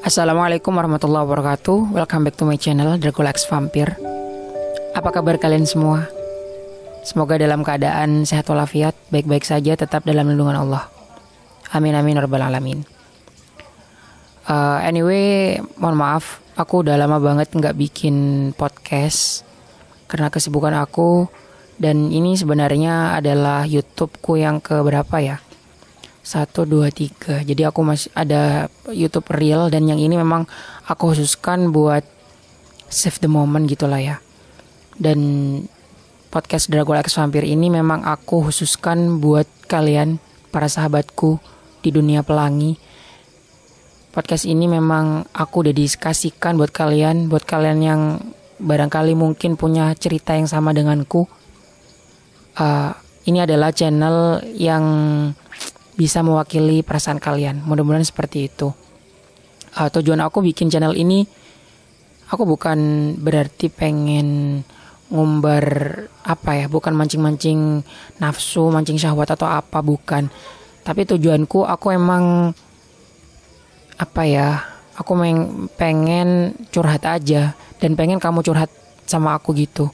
[0.00, 1.92] Assalamualaikum warahmatullahi wabarakatuh.
[1.92, 4.00] Welcome back to my channel Draculax Vampir.
[4.96, 6.08] Apa kabar kalian semua?
[7.04, 10.88] Semoga dalam keadaan sehat walafiat Baik-baik saja tetap dalam lindungan Allah.
[11.76, 12.80] Amin amin alamin.
[14.48, 18.16] Uh, Anyway mohon maaf Aku udah lama banget nggak bikin
[18.56, 19.44] podcast
[20.08, 21.28] Karena kesibukan aku.
[21.76, 25.44] Dan ini sebenarnya adalah YouTubeku yang keberapa ya
[26.26, 27.38] satu dua tiga.
[27.46, 30.50] Jadi aku masih ada YouTube real dan yang ini memang
[30.90, 32.02] aku khususkan buat
[32.90, 34.18] save the moment gitulah ya.
[34.98, 35.20] Dan
[36.34, 40.18] podcast Dragula X Vampir ini memang aku khususkan buat kalian
[40.50, 41.38] para sahabatku
[41.86, 42.74] di dunia pelangi.
[44.10, 48.00] Podcast ini memang aku udah dikasihkan buat kalian buat kalian yang
[48.58, 51.30] barangkali mungkin punya cerita yang sama denganku.
[52.56, 52.90] Uh,
[53.28, 54.82] ini adalah channel yang
[55.96, 57.64] bisa mewakili perasaan kalian.
[57.64, 58.70] Mudah-mudahan seperti itu.
[59.76, 61.24] Uh, tujuan aku bikin channel ini,
[62.28, 64.60] aku bukan berarti pengen
[65.08, 65.64] ngumbar
[66.24, 67.80] apa ya, bukan mancing-mancing
[68.20, 70.28] nafsu, mancing syahwat atau apa, bukan.
[70.84, 72.52] Tapi tujuanku aku emang
[73.96, 74.60] apa ya,
[74.96, 75.12] aku
[75.80, 78.72] pengen curhat aja dan pengen kamu curhat
[79.04, 79.88] sama aku gitu.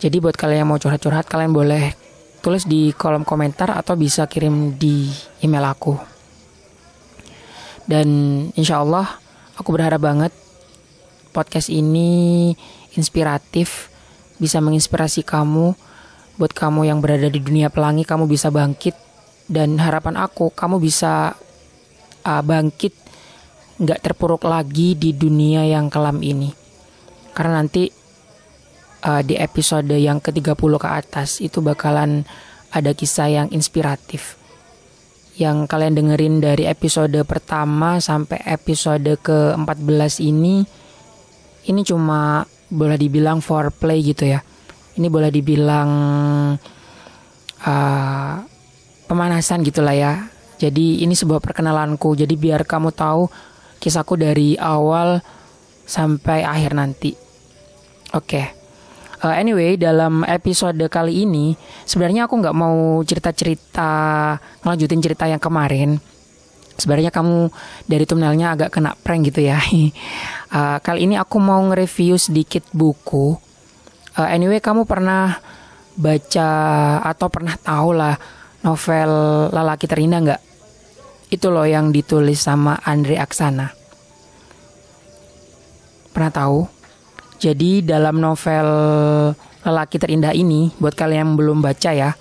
[0.00, 1.92] Jadi buat kalian yang mau curhat-curhat, kalian boleh
[2.40, 5.08] tulis di kolom komentar atau bisa kirim di
[5.44, 5.94] email aku.
[7.84, 8.08] Dan
[8.56, 9.06] insya Allah
[9.56, 10.32] aku berharap banget
[11.30, 12.52] podcast ini
[12.98, 13.88] inspiratif,
[14.40, 15.76] bisa menginspirasi kamu.
[16.40, 18.96] Buat kamu yang berada di dunia pelangi, kamu bisa bangkit.
[19.50, 21.36] Dan harapan aku, kamu bisa
[22.24, 22.94] uh, bangkit,
[23.82, 26.48] nggak terpuruk lagi di dunia yang kelam ini.
[27.34, 27.99] Karena nanti
[29.04, 32.24] uh, di episode yang ke-30 ke atas itu bakalan
[32.70, 34.38] ada kisah yang inspiratif.
[35.40, 40.62] Yang kalian dengerin dari episode pertama sampai episode ke-14 ini
[41.68, 44.44] ini cuma boleh dibilang foreplay gitu ya.
[45.00, 45.90] Ini boleh dibilang
[47.64, 48.34] uh,
[49.08, 50.28] pemanasan gitulah ya.
[50.60, 52.12] Jadi ini sebuah perkenalanku.
[52.12, 53.32] Jadi biar kamu tahu
[53.80, 55.24] kisahku dari awal
[55.88, 57.16] sampai akhir nanti.
[58.12, 58.28] Oke.
[58.28, 58.59] Okay.
[59.20, 61.52] Uh, anyway, dalam episode kali ini
[61.84, 63.92] sebenarnya aku nggak mau cerita-cerita
[64.64, 66.00] ngelanjutin cerita yang kemarin.
[66.80, 67.52] Sebenarnya kamu
[67.84, 69.60] dari thumbnailnya agak kena prank gitu ya.
[69.60, 73.36] uh, kali ini aku mau nge-review sedikit buku.
[74.16, 75.36] Uh, anyway, kamu pernah
[76.00, 76.50] baca
[77.04, 78.16] atau pernah tahu lah
[78.64, 79.12] novel
[79.52, 80.42] Lelaki Terindah nggak?
[81.28, 83.68] Itu loh yang ditulis sama Andre Aksana.
[86.16, 86.79] Pernah tahu?
[87.40, 88.68] Jadi dalam novel
[89.64, 92.12] Lelaki Terindah ini, buat kalian yang belum baca ya,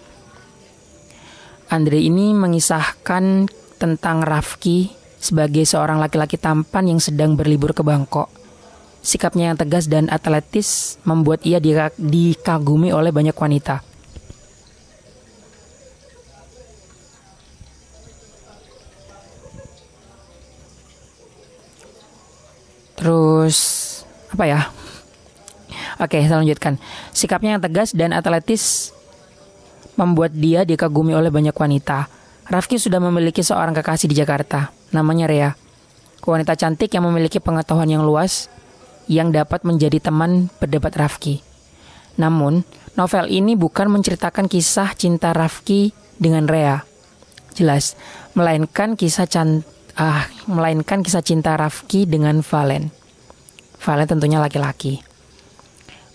[1.69, 3.45] Andre ini mengisahkan
[3.77, 8.31] tentang Rafki sebagai seorang laki-laki tampan yang sedang berlibur ke Bangkok.
[9.03, 11.59] Sikapnya yang tegas dan atletis membuat ia
[11.99, 13.83] dikagumi oleh banyak wanita.
[22.97, 23.57] Terus
[24.33, 24.78] apa ya?
[25.99, 26.79] Oke, saya lanjutkan.
[27.11, 28.95] Sikapnya yang tegas dan atletis
[29.99, 32.07] membuat dia dikagumi oleh banyak wanita.
[32.47, 35.51] Rafki sudah memiliki seorang kekasih di Jakarta, namanya Rea.
[36.23, 38.47] Wanita cantik yang memiliki pengetahuan yang luas
[39.11, 41.43] yang dapat menjadi teman berdebat Rafki.
[42.15, 42.63] Namun,
[42.95, 46.79] novel ini bukan menceritakan kisah cinta Rafki dengan Rea.
[47.59, 47.99] Jelas,
[48.39, 49.67] melainkan kisah can
[49.99, 52.87] ah, melainkan kisah cinta Rafki dengan Valen.
[53.83, 55.08] Valen tentunya laki-laki.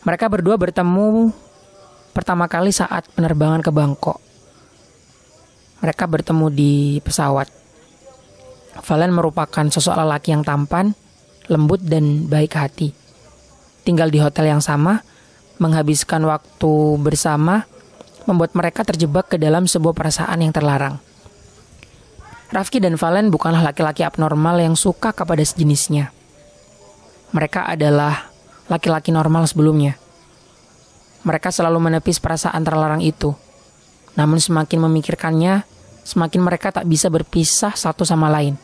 [0.04, 1.32] Mereka berdua bertemu
[2.12, 4.20] pertama kali saat penerbangan ke Bangkok.
[5.80, 7.48] Mereka bertemu di pesawat.
[8.84, 10.92] Valen merupakan sosok lelaki yang tampan,
[11.48, 12.92] lembut dan baik hati.
[13.80, 15.00] Tinggal di hotel yang sama,
[15.56, 17.64] menghabiskan waktu bersama,
[18.28, 21.00] membuat mereka terjebak ke dalam sebuah perasaan yang terlarang.
[22.52, 26.12] Rafki dan Valen bukanlah laki-laki abnormal yang suka kepada sejenisnya.
[27.32, 28.33] Mereka adalah
[28.68, 29.96] laki-laki normal sebelumnya.
[31.24, 33.32] Mereka selalu menepis perasaan terlarang itu.
[34.14, 35.64] Namun semakin memikirkannya,
[36.04, 38.60] semakin mereka tak bisa berpisah satu sama lain.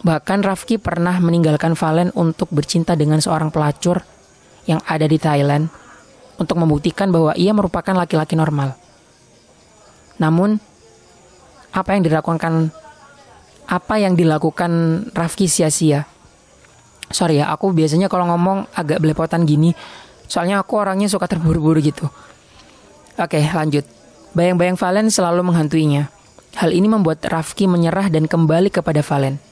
[0.00, 4.00] Bahkan Rafki pernah meninggalkan Valen untuk bercinta dengan seorang pelacur
[4.64, 5.68] yang ada di Thailand
[6.40, 8.72] untuk membuktikan bahwa ia merupakan laki-laki normal.
[10.16, 10.56] Namun,
[11.70, 12.72] apa yang dilakukan
[13.70, 14.72] apa yang dilakukan
[15.12, 16.08] Rafki sia-sia?
[17.10, 19.74] Sorry ya, aku biasanya kalau ngomong agak belepotan gini.
[20.30, 22.06] Soalnya aku orangnya suka terburu-buru gitu.
[23.18, 23.82] Oke, lanjut.
[24.30, 26.06] Bayang-bayang Valen selalu menghantuinya.
[26.54, 29.42] Hal ini membuat Rafki menyerah dan kembali kepada Valen.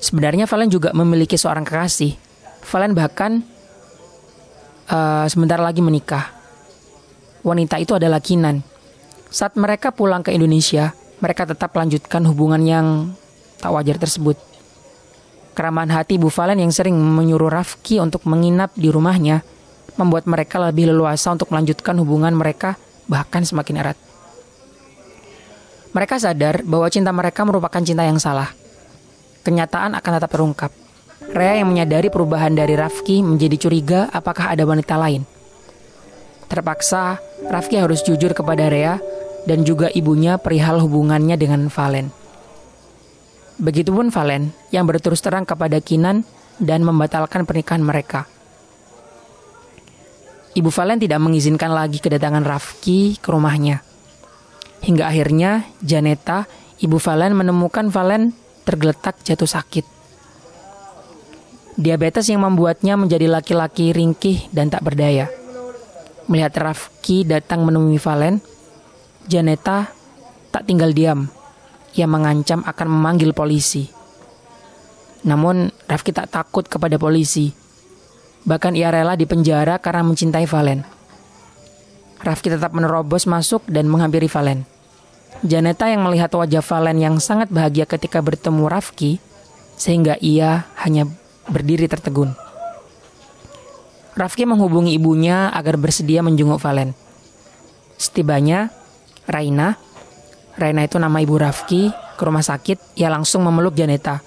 [0.00, 2.16] Sebenarnya Valen juga memiliki seorang kekasih.
[2.64, 3.44] Valen bahkan
[4.88, 6.32] uh, sebentar lagi menikah.
[7.44, 8.64] Wanita itu adalah Kinan.
[9.28, 12.86] Saat mereka pulang ke Indonesia, mereka tetap melanjutkan hubungan yang
[13.60, 14.49] tak wajar tersebut.
[15.50, 19.42] Keramahan hati Bu Valen yang sering menyuruh Rafki untuk menginap di rumahnya
[19.98, 22.78] membuat mereka lebih leluasa untuk melanjutkan hubungan mereka
[23.10, 23.98] bahkan semakin erat.
[25.90, 28.54] Mereka sadar bahwa cinta mereka merupakan cinta yang salah.
[29.42, 30.70] Kenyataan akan tetap terungkap.
[31.34, 35.26] Rea yang menyadari perubahan dari Rafki menjadi curiga apakah ada wanita lain.
[36.46, 37.18] Terpaksa,
[37.50, 39.02] Rafki harus jujur kepada Rea
[39.50, 42.19] dan juga ibunya perihal hubungannya dengan Valen.
[43.60, 46.24] Begitupun Valen yang berterus terang kepada Kinan
[46.56, 48.24] dan membatalkan pernikahan mereka.
[50.56, 53.84] Ibu Valen tidak mengizinkan lagi kedatangan Rafki ke rumahnya.
[54.80, 56.48] Hingga akhirnya Janeta,
[56.80, 58.32] ibu Valen menemukan Valen
[58.64, 59.84] tergeletak jatuh sakit.
[61.76, 65.28] Diabetes yang membuatnya menjadi laki-laki ringkih dan tak berdaya.
[66.26, 68.40] Melihat Rafki datang menemui Valen,
[69.28, 69.92] Janeta
[70.48, 71.39] tak tinggal diam.
[71.98, 73.90] Ia mengancam akan memanggil polisi.
[75.26, 77.52] Namun Rafki tak takut kepada polisi.
[78.46, 80.80] Bahkan ia rela dipenjara karena mencintai Valen.
[82.20, 84.64] Rafki tetap menerobos masuk dan menghampiri Valen.
[85.40, 89.20] Janeta yang melihat wajah Valen yang sangat bahagia ketika bertemu Rafki,
[89.80, 91.08] sehingga ia hanya
[91.48, 92.36] berdiri tertegun.
[94.12, 96.92] Rafki menghubungi ibunya agar bersedia menjenguk Valen.
[97.96, 98.68] Setibanya,
[99.24, 99.80] Raina,
[100.60, 104.20] Raina itu nama ibu Rafki, ke rumah sakit, ia langsung memeluk Janeta.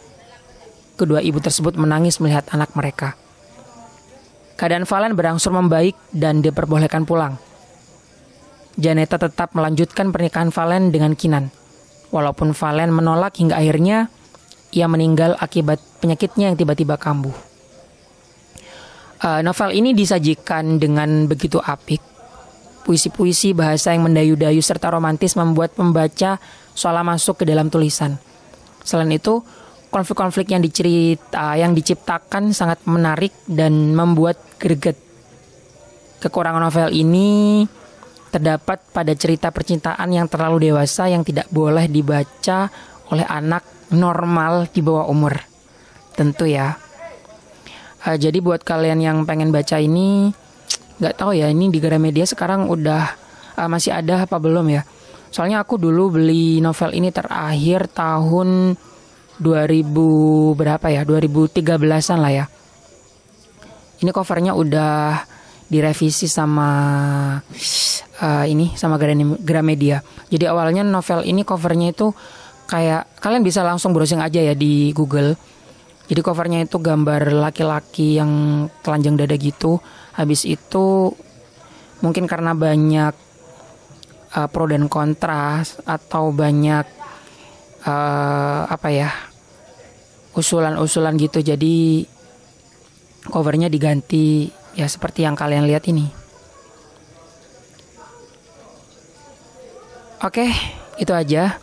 [0.98, 3.14] Kedua ibu tersebut menangis melihat anak mereka.
[4.58, 7.38] Keadaan Valen berangsur membaik dan diperbolehkan pulang.
[8.78, 11.54] Janeta tetap melanjutkan pernikahan Valen dengan Kinan.
[12.10, 14.10] Walaupun Valen menolak hingga akhirnya
[14.74, 17.34] ia meninggal akibat penyakitnya yang tiba-tiba kambuh.
[19.22, 22.13] Uh, novel ini disajikan dengan begitu apik.
[22.84, 26.36] Puisi-puisi bahasa yang mendayu-dayu serta romantis membuat pembaca
[26.76, 28.20] seolah masuk ke dalam tulisan.
[28.84, 29.40] Selain itu,
[29.88, 35.00] konflik-konflik yang dicerita yang diciptakan sangat menarik dan membuat greget.
[36.20, 37.64] Kekurangan novel ini
[38.34, 42.68] terdapat pada cerita percintaan yang terlalu dewasa yang tidak boleh dibaca
[43.14, 43.62] oleh anak
[43.94, 45.38] normal di bawah umur.
[46.18, 46.74] Tentu ya.
[48.04, 50.34] Uh, jadi buat kalian yang pengen baca ini,
[51.02, 53.04] nggak tahu ya ini di Gramedia sekarang udah
[53.58, 54.82] uh, masih ada apa belum ya?
[55.34, 58.78] Soalnya aku dulu beli novel ini terakhir tahun
[59.42, 61.02] 2000 berapa ya?
[61.02, 62.46] 2013-an lah ya.
[64.04, 65.26] Ini covernya udah
[65.74, 66.70] direvisi sama
[68.22, 69.02] uh, ini sama
[69.42, 70.06] Gramedia.
[70.30, 72.14] Jadi awalnya novel ini covernya itu
[72.70, 75.34] kayak kalian bisa langsung browsing aja ya di Google.
[76.04, 79.80] Jadi covernya itu gambar laki-laki yang telanjang dada gitu.
[80.14, 81.14] Habis itu
[82.06, 83.14] mungkin karena banyak
[84.38, 86.86] uh, pro dan kontra atau banyak
[87.86, 89.10] uh, apa ya
[90.34, 91.42] usulan-usulan gitu.
[91.42, 92.06] Jadi
[93.30, 96.06] covernya diganti ya seperti yang kalian lihat ini.
[100.24, 100.48] Oke,
[100.98, 101.60] itu aja.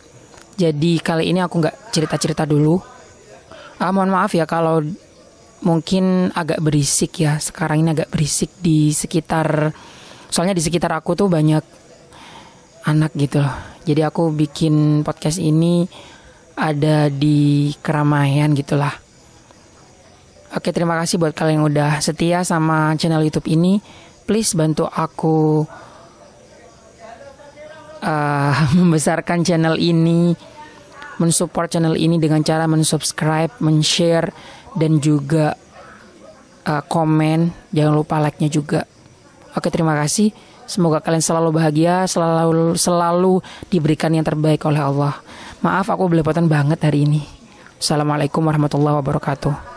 [0.53, 2.77] Jadi kali ini aku nggak cerita-cerita dulu.
[3.81, 4.85] Ah, mohon maaf ya kalau
[5.61, 7.37] mungkin agak berisik ya.
[7.37, 9.73] Sekarang ini agak berisik di sekitar.
[10.29, 11.63] Soalnya di sekitar aku tuh banyak
[12.85, 13.55] anak gitu loh.
[13.85, 15.85] Jadi aku bikin podcast ini
[16.57, 18.93] ada di keramaian gitulah.
[20.51, 23.79] Oke, terima kasih buat kalian yang udah setia sama channel YouTube ini.
[24.27, 25.63] Please bantu aku
[28.03, 30.35] uh, membesarkan channel ini,
[31.23, 34.29] mensupport channel ini dengan cara mensubscribe, men-share
[34.75, 35.55] dan juga
[36.67, 37.51] uh, komen.
[37.71, 38.87] Jangan lupa like-nya juga.
[39.55, 40.31] Oke, terima kasih.
[40.69, 45.19] Semoga kalian selalu bahagia, selalu selalu diberikan yang terbaik oleh Allah.
[45.59, 47.21] Maaf aku belepotan banget hari ini.
[47.75, 49.70] Assalamualaikum warahmatullahi wabarakatuh.